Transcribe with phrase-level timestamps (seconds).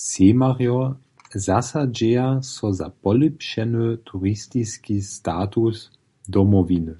[0.00, 0.76] Sejmarjo
[1.44, 5.76] zasadźeja so za polěpšeny juristiski status
[6.34, 6.94] Domowiny.